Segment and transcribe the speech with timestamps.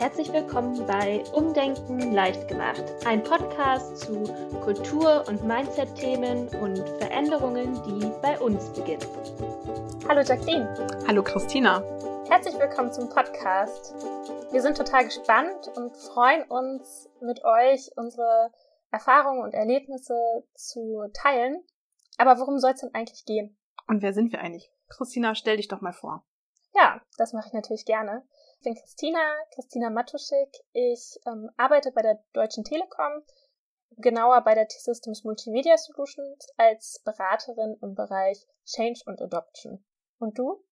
[0.00, 4.22] herzlich willkommen bei Umdenken leicht gemacht, ein Podcast zu
[4.64, 9.04] Kultur- und Mindset-Themen und Veränderungen, die bei uns beginnen.
[10.08, 10.74] Hallo Jacqueline.
[11.06, 11.82] Hallo Christina.
[12.30, 13.94] Herzlich willkommen zum Podcast.
[14.50, 18.52] Wir sind total gespannt und freuen uns, mit euch unsere
[18.90, 20.16] Erfahrungen und Erlebnisse
[20.54, 21.62] zu teilen.
[22.16, 23.54] Aber worum soll es denn eigentlich gehen?
[23.86, 24.72] Und wer sind wir eigentlich?
[24.88, 26.24] Christina, stell dich doch mal vor.
[26.72, 28.22] Ja, das mache ich natürlich gerne.
[28.58, 29.20] Ich bin Christina,
[29.54, 30.48] Christina Matuschik.
[30.72, 33.24] Ich ähm, arbeite bei der Deutschen Telekom,
[33.96, 39.84] genauer bei der T-Systems Multimedia Solutions als Beraterin im Bereich Change und Adoption.
[40.18, 40.64] Und du?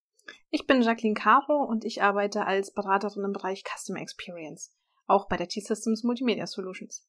[0.50, 4.74] Ich bin Jacqueline Caro und ich arbeite als Beraterin im Bereich Customer Experience,
[5.06, 7.08] auch bei der T-Systems Multimedia Solutions.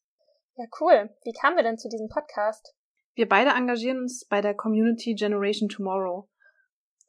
[0.55, 1.15] Ja, cool.
[1.23, 2.73] Wie kamen wir denn zu diesem Podcast?
[3.13, 6.29] Wir beide engagieren uns bei der Community Generation Tomorrow.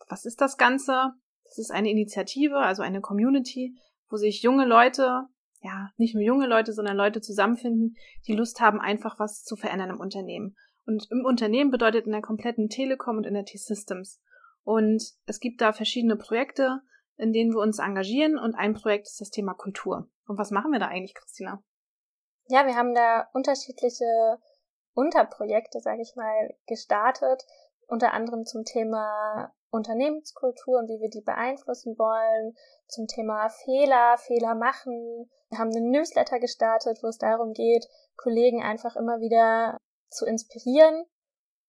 [0.08, 1.12] Was ist das Ganze?
[1.50, 3.76] Das ist eine Initiative, also eine Community,
[4.08, 5.26] wo sich junge Leute,
[5.60, 9.90] ja, nicht nur junge Leute, sondern Leute zusammenfinden, die Lust haben, einfach was zu verändern
[9.90, 10.56] im Unternehmen.
[10.86, 14.20] Und im Unternehmen bedeutet in der kompletten Telekom und in der T-Systems.
[14.62, 16.80] Und es gibt da verschiedene Projekte,
[17.16, 20.08] in denen wir uns engagieren und ein Projekt ist das Thema Kultur.
[20.26, 21.62] Und was machen wir da eigentlich, Christina?
[22.48, 24.38] Ja, wir haben da unterschiedliche
[24.94, 27.44] Unterprojekte, sage ich mal, gestartet,
[27.86, 32.54] unter anderem zum Thema Unternehmenskultur und wie wir die beeinflussen wollen,
[32.88, 35.30] zum Thema Fehler, Fehler machen.
[35.48, 39.78] Wir haben einen Newsletter gestartet, wo es darum geht, Kollegen einfach immer wieder
[40.10, 41.04] zu inspirieren.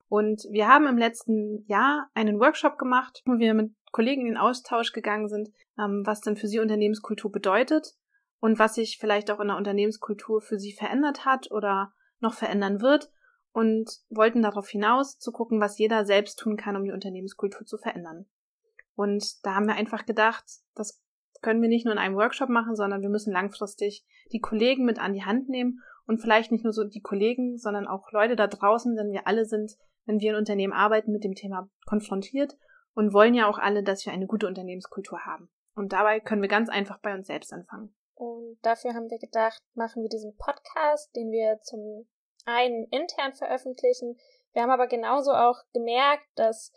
[0.10, 4.38] Und wir haben im letzten Jahr einen Workshop gemacht, wo wir mit Kollegen in den
[4.38, 7.96] Austausch gegangen sind, ähm, was denn für sie Unternehmenskultur bedeutet
[8.40, 12.82] und was sich vielleicht auch in der Unternehmenskultur für sie verändert hat oder noch verändern
[12.82, 13.12] wird
[13.54, 17.78] und wollten darauf hinaus zu gucken, was jeder selbst tun kann, um die Unternehmenskultur zu
[17.78, 18.26] verändern.
[18.96, 21.02] Und da haben wir einfach gedacht, das
[21.42, 25.00] können wir nicht nur in einem Workshop machen, sondern wir müssen langfristig die Kollegen mit
[25.00, 28.48] an die Hand nehmen und vielleicht nicht nur so die Kollegen, sondern auch Leute da
[28.48, 32.58] draußen, denn wir alle sind, wenn wir in Unternehmen arbeiten, mit dem Thema konfrontiert
[32.94, 35.50] und wollen ja auch alle, dass wir eine gute Unternehmenskultur haben.
[35.76, 37.96] Und dabei können wir ganz einfach bei uns selbst anfangen.
[38.14, 42.08] Und dafür haben wir gedacht, machen wir diesen Podcast, den wir zum
[42.46, 44.20] einen intern veröffentlichen.
[44.54, 46.72] Wir haben aber genauso auch gemerkt, dass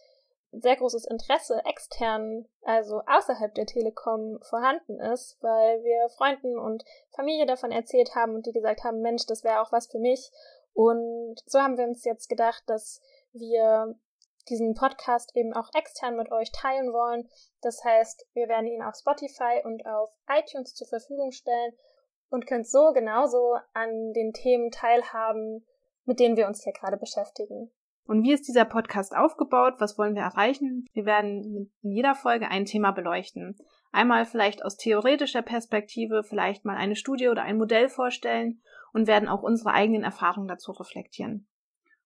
[0.52, 7.46] sehr großes Interesse extern, also außerhalb der Telekom vorhanden ist, weil wir Freunden und Familie
[7.46, 10.30] davon erzählt haben und die gesagt haben, Mensch, das wäre auch was für mich.
[10.72, 13.00] Und so haben wir uns jetzt gedacht, dass
[13.32, 13.96] wir
[14.48, 17.28] diesen Podcast eben auch extern mit euch teilen wollen.
[17.62, 21.72] Das heißt, wir werden ihn auf Spotify und auf iTunes zur Verfügung stellen
[22.34, 25.64] und könnt so genauso an den Themen teilhaben,
[26.04, 27.70] mit denen wir uns hier gerade beschäftigen.
[28.06, 29.74] Und wie ist dieser Podcast aufgebaut?
[29.78, 30.84] Was wollen wir erreichen?
[30.92, 33.56] Wir werden in jeder Folge ein Thema beleuchten.
[33.92, 38.60] Einmal vielleicht aus theoretischer Perspektive, vielleicht mal eine Studie oder ein Modell vorstellen
[38.92, 41.46] und werden auch unsere eigenen Erfahrungen dazu reflektieren.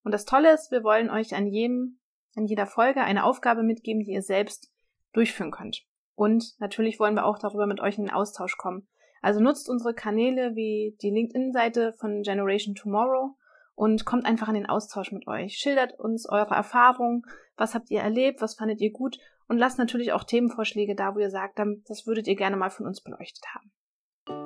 [0.04, 1.98] Und das Tolle ist, wir wollen euch an jedem,
[2.36, 4.70] an jeder Folge eine Aufgabe mitgeben, die ihr selbst
[5.12, 5.84] durchführen könnt.
[6.14, 8.86] Und natürlich wollen wir auch darüber mit euch in den Austausch kommen.
[9.22, 13.34] Also nutzt unsere Kanäle wie die LinkedIn-Seite von Generation Tomorrow
[13.74, 15.56] und kommt einfach in den Austausch mit euch.
[15.56, 17.22] Schildert uns eure Erfahrungen,
[17.56, 19.18] was habt ihr erlebt, was fandet ihr gut
[19.48, 21.58] und lasst natürlich auch Themenvorschläge da, wo ihr sagt,
[21.88, 23.72] das würdet ihr gerne mal von uns beleuchtet haben.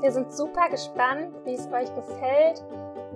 [0.01, 2.63] Wir sind super gespannt, wie es euch gefällt,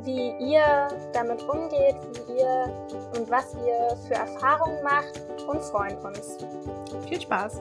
[0.02, 1.96] wie ihr damit umgeht,
[2.26, 6.38] wie ihr und was ihr für Erfahrungen macht und freuen uns.
[7.08, 7.60] Viel Spaß!